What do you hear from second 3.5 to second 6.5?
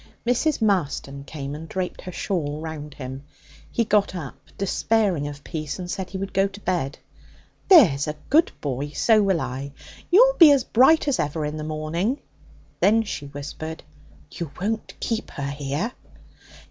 He got up, despairing of peace, and said he would go